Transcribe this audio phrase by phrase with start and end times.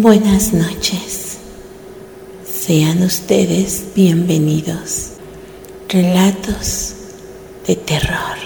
[0.00, 1.38] Buenas noches.
[2.48, 5.14] Sean ustedes bienvenidos.
[5.88, 6.94] Relatos
[7.66, 8.36] de terror,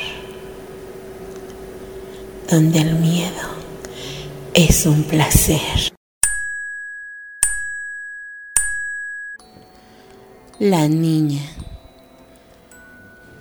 [2.51, 3.51] donde el miedo
[4.55, 5.93] es un placer.
[10.59, 11.43] La niña.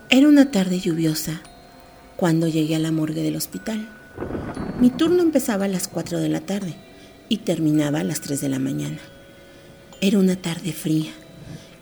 [0.09, 1.39] Era una tarde lluviosa
[2.17, 3.87] cuando llegué a la morgue del hospital.
[4.81, 6.90] Mi turno empezaba a las 4 de la tarde
[7.31, 8.99] y terminaba a las 3 de la mañana.
[10.01, 11.13] Era una tarde fría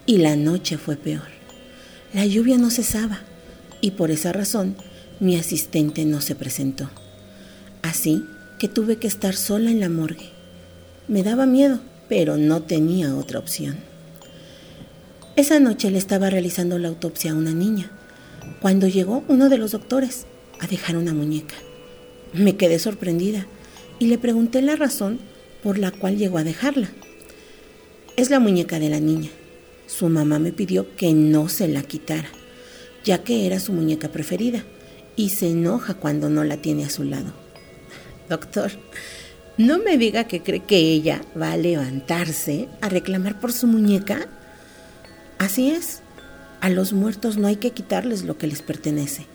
[0.06, 1.26] y la noche fue peor.
[2.14, 3.22] La lluvia no cesaba
[3.82, 4.76] y por esa razón
[5.20, 6.92] mi asistente no se presentó.
[7.82, 8.26] Así
[8.60, 10.30] que tuve que estar sola en la morgue.
[11.08, 13.78] Me daba miedo, pero no tenía otra opción.
[15.36, 17.90] Esa noche le estaba realizando la autopsia a una niña,
[18.62, 20.28] cuando llegó uno de los doctores
[20.60, 21.56] a dejar una muñeca.
[22.34, 23.48] Me quedé sorprendida
[23.98, 25.18] y le pregunté la razón
[25.64, 26.90] por la cual llegó a dejarla.
[28.16, 29.30] Es la muñeca de la niña.
[29.88, 32.30] Su mamá me pidió que no se la quitara,
[33.04, 34.64] ya que era su muñeca preferida
[35.16, 37.34] y se enoja cuando no la tiene a su lado.
[38.30, 38.72] Doctor,
[39.58, 44.28] no me diga que cree que ella va a levantarse a reclamar por su muñeca.
[45.40, 46.02] Así es,
[46.62, 49.26] a los muertos no hay que quitarles lo que les pertenece,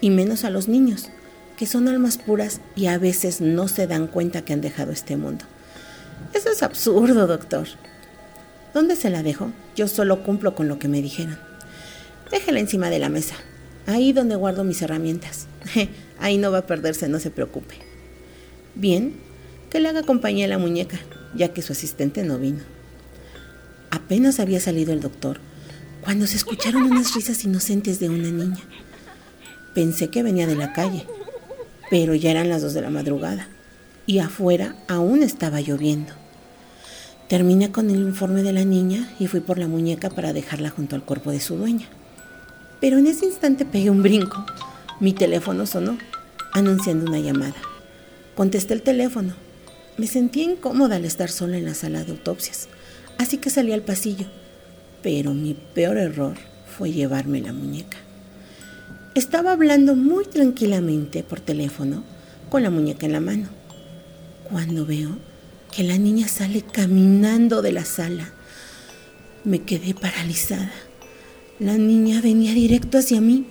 [0.00, 1.10] y menos a los niños,
[1.58, 5.16] que son almas puras y a veces no se dan cuenta que han dejado este
[5.16, 5.44] mundo.
[6.36, 7.66] Eso es absurdo, doctor.
[8.74, 9.52] ¿Dónde se la dejo?
[9.74, 11.38] Yo solo cumplo con lo que me dijeron.
[12.30, 13.36] Déjela encima de la mesa,
[13.86, 15.46] ahí donde guardo mis herramientas.
[16.18, 17.76] ahí no va a perderse, no se preocupe.
[18.74, 19.14] Bien,
[19.70, 21.00] que le haga compañía a la muñeca,
[21.34, 22.60] ya que su asistente no vino.
[23.90, 25.40] Apenas había salido el doctor
[26.02, 28.62] cuando se escucharon unas risas inocentes de una niña.
[29.74, 31.06] Pensé que venía de la calle,
[31.88, 33.48] pero ya eran las dos de la madrugada
[34.04, 36.25] y afuera aún estaba lloviendo.
[37.28, 40.94] Terminé con el informe de la niña y fui por la muñeca para dejarla junto
[40.94, 41.86] al cuerpo de su dueña.
[42.80, 44.46] Pero en ese instante pegué un brinco.
[45.00, 45.98] Mi teléfono sonó,
[46.52, 47.56] anunciando una llamada.
[48.36, 49.34] Contesté el teléfono.
[49.96, 52.68] Me sentí incómoda al estar sola en la sala de autopsias,
[53.18, 54.26] así que salí al pasillo.
[55.02, 56.34] Pero mi peor error
[56.78, 57.96] fue llevarme la muñeca.
[59.16, 62.04] Estaba hablando muy tranquilamente por teléfono
[62.50, 63.48] con la muñeca en la mano
[64.48, 65.16] cuando veo
[65.76, 68.32] que la niña sale caminando de la sala.
[69.44, 70.72] Me quedé paralizada.
[71.58, 73.44] La niña venía directo hacia mí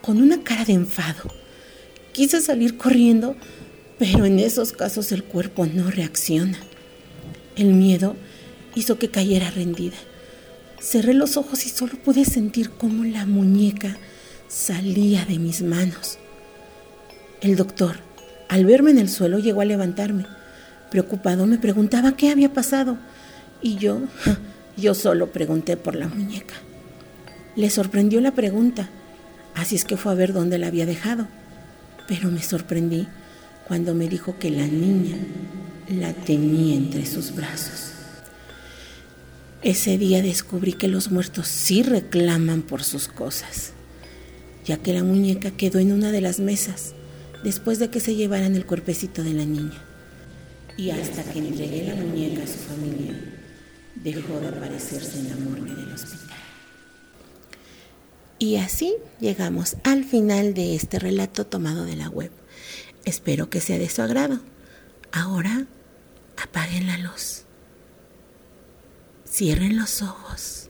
[0.00, 1.30] con una cara de enfado.
[2.12, 3.36] Quise salir corriendo,
[3.98, 6.58] pero en esos casos el cuerpo no reacciona.
[7.54, 8.16] El miedo
[8.74, 9.98] hizo que cayera rendida.
[10.80, 13.98] Cerré los ojos y solo pude sentir cómo la muñeca
[14.48, 16.16] salía de mis manos.
[17.42, 17.96] El doctor
[18.48, 20.37] al verme en el suelo llegó a levantarme.
[20.90, 22.96] Preocupado me preguntaba qué había pasado
[23.60, 24.00] y yo,
[24.76, 26.54] yo solo pregunté por la muñeca.
[27.56, 28.88] Le sorprendió la pregunta,
[29.54, 31.26] así es que fue a ver dónde la había dejado.
[32.06, 33.06] Pero me sorprendí
[33.66, 35.16] cuando me dijo que la niña
[35.88, 37.92] la tenía entre sus brazos.
[39.62, 43.72] Ese día descubrí que los muertos sí reclaman por sus cosas,
[44.64, 46.94] ya que la muñeca quedó en una de las mesas
[47.42, 49.87] después de que se llevaran el cuerpecito de la niña.
[50.78, 53.12] Y hasta que entregué la muñeca a su familia,
[53.96, 56.38] dejó de aparecerse en la morgue del hospital.
[58.38, 62.30] Y así llegamos al final de este relato tomado de la web.
[63.04, 64.40] Espero que sea de su agrado.
[65.10, 65.66] Ahora
[66.36, 67.42] apaguen la luz,
[69.26, 70.68] cierren los ojos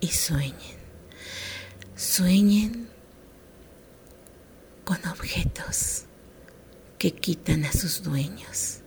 [0.00, 0.78] y sueñen.
[1.96, 2.88] Sueñen
[4.84, 6.04] con objetos
[6.98, 8.79] que quitan a sus dueños,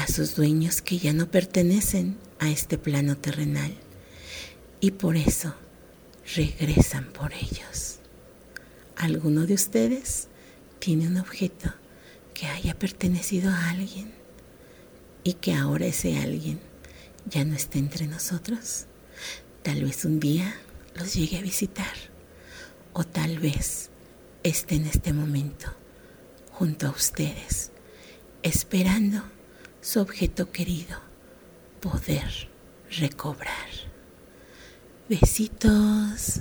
[0.00, 3.74] a sus dueños que ya no pertenecen a este plano terrenal
[4.80, 5.54] y por eso
[6.34, 7.98] regresan por ellos.
[8.96, 10.28] ¿Alguno de ustedes
[10.78, 11.74] tiene un objeto
[12.32, 14.10] que haya pertenecido a alguien
[15.22, 16.60] y que ahora ese alguien
[17.26, 18.86] ya no esté entre nosotros?
[19.62, 20.54] Tal vez un día
[20.94, 21.94] los llegue a visitar
[22.94, 23.90] o tal vez
[24.44, 25.74] esté en este momento
[26.52, 27.70] junto a ustedes,
[28.42, 29.22] esperando
[29.80, 30.98] su objeto querido
[31.80, 32.48] poder
[32.90, 33.68] recobrar.
[35.08, 36.40] Besitos.